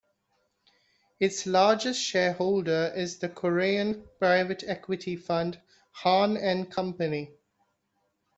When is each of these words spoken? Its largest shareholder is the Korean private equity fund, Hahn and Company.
Its 1.19 1.45
largest 1.45 2.01
shareholder 2.01 2.91
is 2.95 3.19
the 3.19 3.29
Korean 3.29 4.03
private 4.17 4.63
equity 4.65 5.15
fund, 5.15 5.61
Hahn 5.91 6.37
and 6.37 6.71
Company. 6.71 7.29